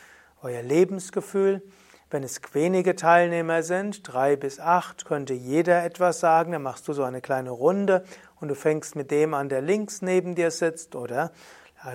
[0.42, 1.62] euer Lebensgefühl.
[2.10, 6.50] Wenn es wenige Teilnehmer sind, drei bis acht, könnte jeder etwas sagen.
[6.50, 8.04] Dann machst du so eine kleine Runde
[8.40, 11.30] und du fängst mit dem an, der links neben dir sitzt oder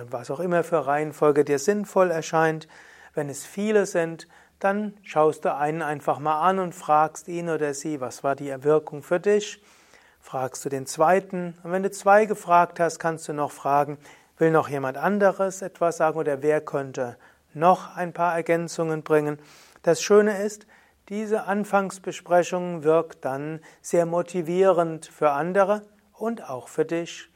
[0.08, 2.68] was auch immer für Reihenfolge dir sinnvoll erscheint.
[3.14, 7.74] Wenn es viele sind, dann schaust du einen einfach mal an und fragst ihn oder
[7.74, 9.62] sie, was war die Wirkung für dich?
[10.20, 11.56] Fragst du den zweiten.
[11.62, 13.98] Und wenn du zwei gefragt hast, kannst du noch fragen,
[14.36, 17.16] will noch jemand anderes etwas sagen oder wer könnte
[17.54, 19.38] noch ein paar Ergänzungen bringen?
[19.82, 20.66] Das Schöne ist,
[21.08, 27.29] diese Anfangsbesprechung wirkt dann sehr motivierend für andere und auch für dich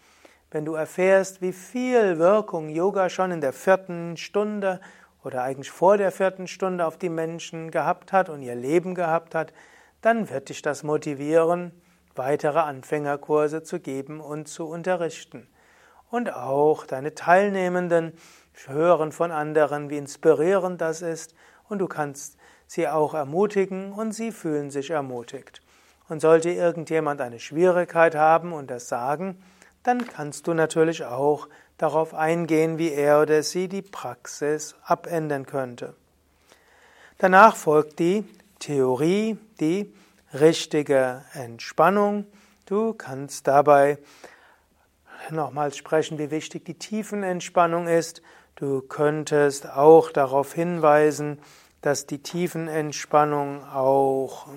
[0.54, 4.80] wenn du erfährst, wie viel Wirkung Yoga schon in der vierten Stunde
[5.24, 9.34] oder eigentlich vor der vierten Stunde auf die Menschen gehabt hat und ihr Leben gehabt
[9.34, 9.52] hat,
[10.00, 11.72] dann wird dich das motivieren,
[12.14, 15.48] weitere Anfängerkurse zu geben und zu unterrichten.
[16.08, 18.12] Und auch deine Teilnehmenden
[18.68, 21.34] hören von anderen, wie inspirierend das ist,
[21.68, 22.36] und du kannst
[22.68, 25.62] sie auch ermutigen und sie fühlen sich ermutigt.
[26.08, 29.42] Und sollte irgendjemand eine Schwierigkeit haben und das sagen,
[29.84, 35.94] dann kannst du natürlich auch darauf eingehen, wie er oder sie die Praxis abändern könnte.
[37.18, 38.24] Danach folgt die
[38.58, 39.92] Theorie, die
[40.32, 42.26] richtige Entspannung.
[42.66, 43.98] Du kannst dabei
[45.30, 48.22] nochmals sprechen, wie wichtig die Tiefenentspannung ist.
[48.56, 51.40] Du könntest auch darauf hinweisen,
[51.82, 54.48] dass die Tiefenentspannung auch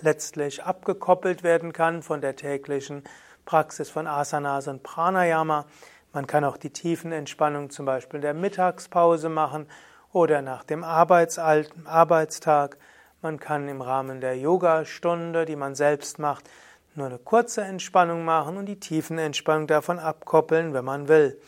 [0.00, 3.04] letztlich abgekoppelt werden kann von der täglichen
[3.46, 5.64] Praxis von Asanas und Pranayama.
[6.12, 9.66] Man kann auch die tiefen Entspannung zum Beispiel in der Mittagspause machen
[10.12, 12.76] oder nach dem Arbeitstag.
[13.22, 16.50] Man kann im Rahmen der Yogastunde, die man selbst macht,
[16.94, 21.40] nur eine kurze Entspannung machen und die tiefen Entspannung davon abkoppeln, wenn man will.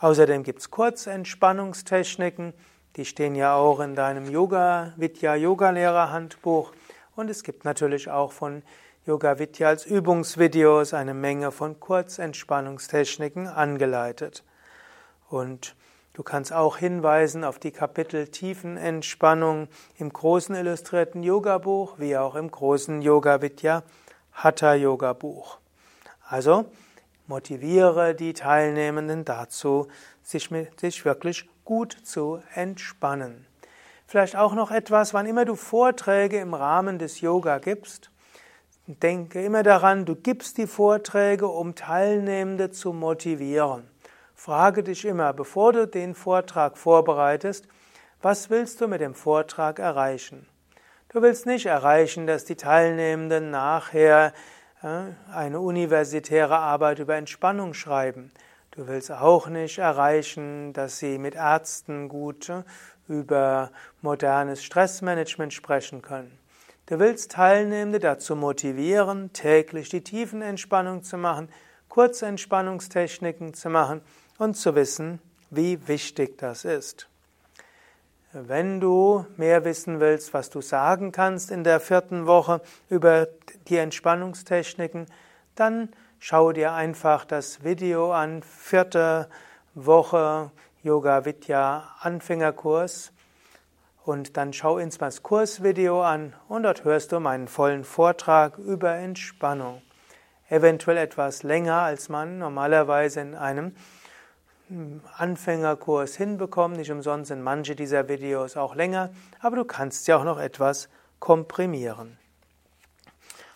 [0.00, 2.54] Außerdem gibt es Kurzentspannungstechniken,
[2.96, 6.72] die stehen ja auch in deinem Yoga Vidya Yoga Lehrer Handbuch
[7.16, 8.62] und es gibt natürlich auch von
[9.06, 14.44] Yoga Vidya als Übungsvideos eine Menge von Kurzentspannungstechniken angeleitet.
[15.30, 15.74] Und
[16.12, 22.34] du kannst auch hinweisen auf die Kapitel Tiefenentspannung im großen illustrierten Yoga Buch wie auch
[22.34, 23.84] im großen Yoga Vidya
[24.34, 25.56] Hatha Yoga Buch.
[26.28, 26.66] Also
[27.26, 29.88] motiviere die Teilnehmenden dazu,
[30.22, 33.46] sich, mit, sich wirklich gut zu entspannen.
[34.06, 38.09] Vielleicht auch noch etwas, wann immer du Vorträge im Rahmen des Yoga gibst,
[38.98, 43.88] Denke immer daran, du gibst die Vorträge, um Teilnehmende zu motivieren.
[44.34, 47.68] Frage dich immer, bevor du den Vortrag vorbereitest,
[48.20, 50.46] was willst du mit dem Vortrag erreichen?
[51.10, 54.32] Du willst nicht erreichen, dass die Teilnehmenden nachher
[54.82, 58.32] äh, eine universitäre Arbeit über Entspannung schreiben.
[58.72, 62.62] Du willst auch nicht erreichen, dass sie mit Ärzten gut äh,
[63.06, 63.70] über
[64.02, 66.39] modernes Stressmanagement sprechen können.
[66.90, 71.48] Du willst Teilnehmende dazu motivieren, täglich die Tiefenentspannung zu machen,
[71.88, 74.00] Kurzentspannungstechniken zu machen
[74.38, 75.20] und zu wissen,
[75.50, 77.08] wie wichtig das ist.
[78.32, 83.28] Wenn du mehr wissen willst, was du sagen kannst in der vierten Woche über
[83.68, 85.06] die Entspannungstechniken,
[85.54, 89.28] dann schau dir einfach das Video an, vierte
[89.76, 90.50] Woche
[90.82, 93.12] Yoga Vidya Anfängerkurs
[94.10, 98.96] und dann schau ins das Kursvideo an und dort hörst du meinen vollen Vortrag über
[98.96, 99.82] Entspannung.
[100.48, 103.76] Eventuell etwas länger, als man normalerweise in einem
[105.16, 106.76] Anfängerkurs hinbekommen.
[106.76, 110.88] Nicht umsonst sind manche dieser Videos auch länger, aber du kannst sie auch noch etwas
[111.20, 112.18] komprimieren.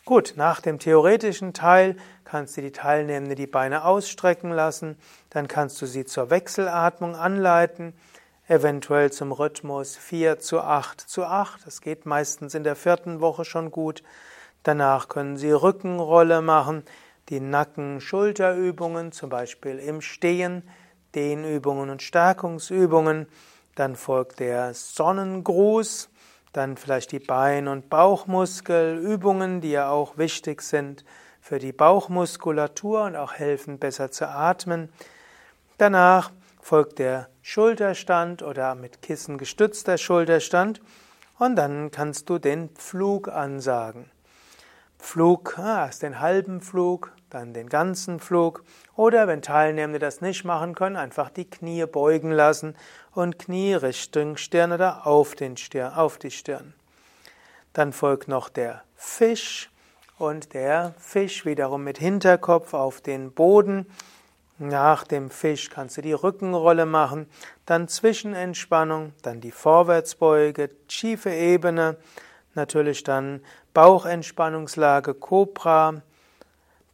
[0.05, 4.99] Gut, nach dem theoretischen Teil kannst du die Teilnehmenden die Beine ausstrecken lassen,
[5.31, 7.95] dann kannst du sie zur Wechselatmung anleiten,
[8.49, 13.44] eventuell zum Rhythmus 4 zu 8 zu 8, das geht meistens in der vierten Woche
[13.44, 14.02] schon gut.
[14.62, 16.85] Danach können sie Rückenrolle machen,
[17.29, 20.69] die Nacken-Schulterübungen, zum Beispiel im Stehen,
[21.14, 23.26] Dehnübungen und Stärkungsübungen.
[23.75, 26.11] Dann folgt der Sonnengruß,
[26.52, 31.05] dann vielleicht die Bein- und Bauchmuskelübungen, die ja auch wichtig sind
[31.41, 34.91] für die Bauchmuskulatur und auch helfen, besser zu atmen.
[35.76, 36.31] Danach
[36.64, 40.81] folgt der Schulterstand oder mit Kissen gestützter Schulterstand
[41.38, 44.11] und dann kannst du den Flug ansagen.
[44.99, 48.64] Flug, ah, erst den halben Flug, dann den ganzen Flug.
[48.96, 52.75] Oder wenn Teilnehmende das nicht machen können, einfach die Knie beugen lassen
[53.12, 56.72] und Knie Richtung Stirn oder auf, den Stirn, auf die Stirn.
[57.75, 59.70] Dann folgt noch der Fisch
[60.17, 63.84] und der Fisch wiederum mit Hinterkopf auf den Boden.
[64.59, 67.27] Nach dem Fisch kannst du die Rückenrolle machen,
[67.67, 71.97] dann Zwischenentspannung, dann die Vorwärtsbeuge, schiefe Ebene,
[72.55, 73.41] natürlich dann
[73.73, 76.03] Bauchentspannungslage Cobra,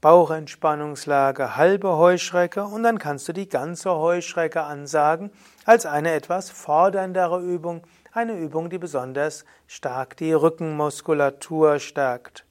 [0.00, 5.30] Bauchentspannungslage halbe Heuschrecke und dann kannst du die ganze Heuschrecke ansagen
[5.66, 12.46] als eine etwas forderndere Übung, eine Übung, die besonders stark die Rückenmuskulatur stärkt.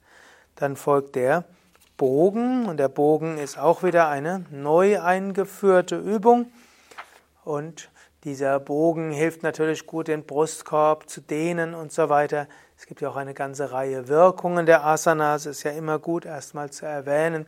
[0.54, 1.44] Dann folgt der
[2.00, 6.50] Bogen und der Bogen ist auch wieder eine neu eingeführte Übung
[7.44, 7.90] und
[8.24, 12.48] dieser Bogen hilft natürlich gut, den Brustkorb zu dehnen und so weiter.
[12.78, 15.44] Es gibt ja auch eine ganze Reihe Wirkungen der Asanas.
[15.44, 17.44] Es ist ja immer gut, erstmal zu erwähnen,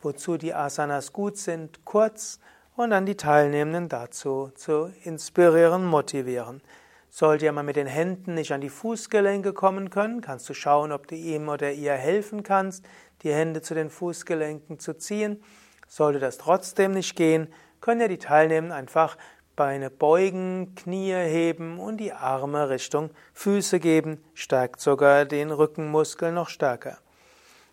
[0.00, 2.40] wozu die Asanas gut sind, kurz
[2.76, 6.62] und dann die Teilnehmenden dazu zu inspirieren, motivieren.
[7.10, 11.08] Sollte jemand mit den Händen nicht an die Fußgelenke kommen können, kannst du schauen, ob
[11.08, 12.86] du ihm oder ihr helfen kannst,
[13.22, 15.42] die Hände zu den Fußgelenken zu ziehen.
[15.88, 19.16] Sollte das trotzdem nicht gehen, können ja die Teilnehmenden einfach
[19.54, 26.48] Beine beugen, Knie heben und die Arme Richtung Füße geben, stärkt sogar den Rückenmuskel noch
[26.48, 26.98] stärker.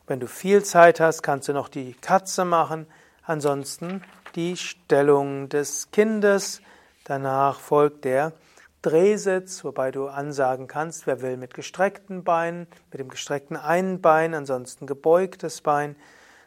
[0.05, 2.87] Wenn du viel Zeit hast, kannst du noch die Katze machen,
[3.23, 4.03] ansonsten
[4.35, 6.61] die Stellung des Kindes.
[7.05, 8.33] Danach folgt der
[8.81, 14.33] Drehsitz, wobei du ansagen kannst, wer will mit gestreckten Beinen, mit dem gestreckten einen Bein,
[14.33, 15.95] ansonsten gebeugtes Bein.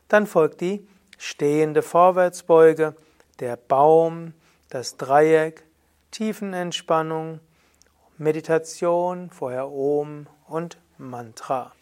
[0.08, 0.87] Dann folgt die
[1.19, 2.94] stehende Vorwärtsbeuge,
[3.40, 4.34] der Baum,
[4.70, 5.64] das Dreieck,
[6.11, 7.40] Tiefenentspannung,
[8.19, 11.73] Meditation, vorher Om und Mantra.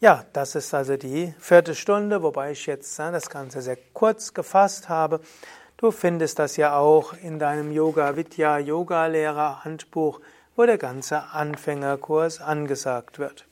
[0.00, 4.34] Ja, das ist also die vierte Stunde, wobei ich jetzt ne, das Ganze sehr kurz
[4.34, 5.20] gefasst habe.
[5.82, 10.20] Du findest das ja auch in deinem Yoga Vidya Yoga Lehrer Handbuch,
[10.54, 13.48] wo der ganze Anfängerkurs angesagt wird.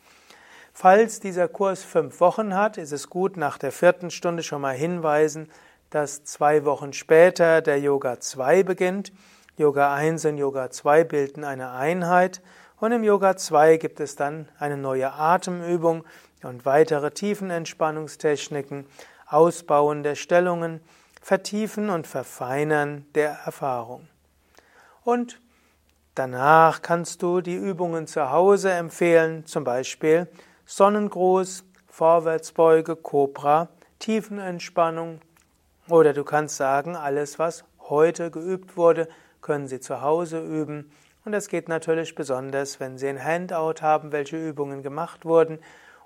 [0.73, 4.77] Falls dieser Kurs fünf Wochen hat, ist es gut, nach der vierten Stunde schon mal
[4.77, 5.51] hinweisen,
[5.91, 9.11] dass zwei Wochen später der Yoga 2 beginnt.
[9.57, 12.43] Yoga 1 und Yoga 2 bilden eine Einheit
[12.79, 16.05] und im Yoga 2 gibt es dann eine neue Atemübung
[16.45, 18.87] und weitere Tiefenentspannungstechniken,
[19.27, 20.81] Ausbauen der Stellungen,
[21.21, 24.09] Vertiefen und Verfeinern der Erfahrung.
[25.05, 25.41] Und
[26.15, 30.29] danach kannst du die Übungen zu Hause empfehlen, zum Beispiel
[30.67, 33.69] Sonnengruß, Vorwärtsbeuge, Cobra,
[33.99, 35.21] Tiefenentspannung,
[35.89, 39.09] oder du kannst sagen, alles, was heute geübt wurde,
[39.41, 40.93] können Sie zu Hause üben.
[41.25, 45.59] Und das geht natürlich besonders, wenn Sie ein Handout haben, welche Übungen gemacht wurden,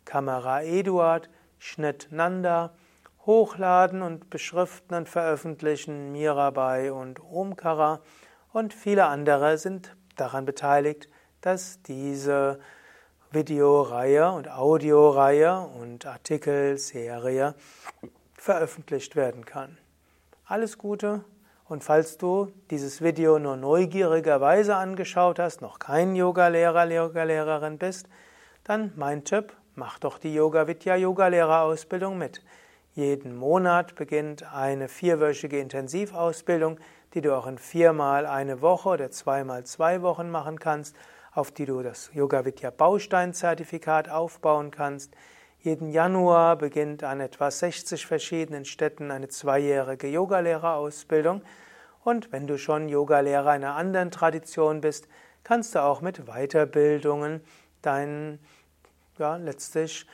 [0.05, 2.75] Kamera Eduard, Schnitt Nanda,
[3.25, 8.01] Hochladen und beschriften und veröffentlichen Mirabai und Omkara
[8.51, 11.10] und viele andere sind daran beteiligt,
[11.41, 12.60] dass diese
[13.32, 17.55] Videoreihe und Audioreihe und Artikelserie
[18.38, 19.79] veröffentlicht werden kann.
[20.46, 21.25] Alles Gute
[21.65, 28.08] und falls du dieses Video nur neugierigerweise angeschaut hast, noch kein Yogalehrer, Yogalehrerin bist,
[28.63, 32.43] dann mein Tipp, mach doch die Yoga Vidya Yogalehrerausbildung mit.
[32.96, 36.79] Jeden Monat beginnt eine vierwöchige Intensivausbildung,
[37.13, 40.96] die du auch in viermal eine Woche oder zweimal zwei Wochen machen kannst,
[41.34, 45.15] auf die du das Yoga Vidya Bausteinzertifikat aufbauen kannst.
[45.63, 51.41] Jeden Januar beginnt an etwa 60 verschiedenen Städten eine zweijährige Yogalehrerausbildung.
[52.03, 55.08] Und wenn du schon Yogalehrer einer anderen Tradition bist,
[55.46, 57.39] kannst du auch mit Weiterbildungen
[57.82, 58.39] dein,
[59.17, 60.05] ja, letztlich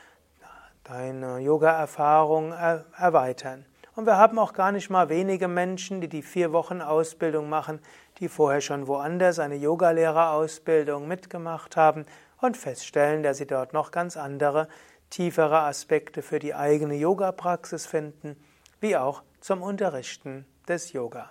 [0.84, 3.66] deine Yoga-Erfahrung er erweitern.
[3.96, 7.80] Und wir haben auch gar nicht mal wenige Menschen, die die vier Wochen Ausbildung machen,
[8.20, 12.06] die vorher schon woanders eine Yogalehrerausbildung mitgemacht haben
[12.40, 14.68] und feststellen, dass sie dort noch ganz andere,
[15.10, 18.42] tiefere Aspekte für die eigene Yoga-Praxis finden,
[18.80, 21.30] wie auch zum Unterrichten des Yoga.